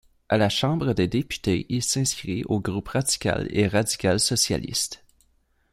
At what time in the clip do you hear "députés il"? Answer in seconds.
1.07-1.83